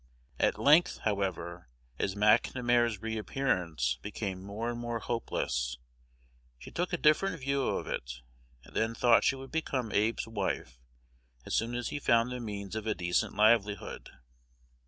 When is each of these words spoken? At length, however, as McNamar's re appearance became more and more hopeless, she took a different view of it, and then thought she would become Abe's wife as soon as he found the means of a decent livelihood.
At 0.39 0.57
length, 0.57 1.01
however, 1.03 1.69
as 1.99 2.15
McNamar's 2.15 3.03
re 3.03 3.19
appearance 3.19 3.99
became 4.01 4.41
more 4.41 4.71
and 4.71 4.79
more 4.79 4.97
hopeless, 4.97 5.77
she 6.57 6.71
took 6.71 6.91
a 6.91 6.97
different 6.97 7.39
view 7.39 7.61
of 7.67 7.85
it, 7.85 8.21
and 8.63 8.75
then 8.75 8.95
thought 8.95 9.23
she 9.23 9.35
would 9.35 9.51
become 9.51 9.91
Abe's 9.91 10.25
wife 10.27 10.79
as 11.45 11.53
soon 11.53 11.75
as 11.75 11.89
he 11.89 11.99
found 11.99 12.31
the 12.31 12.39
means 12.39 12.75
of 12.75 12.87
a 12.87 12.95
decent 12.95 13.35
livelihood. 13.35 14.09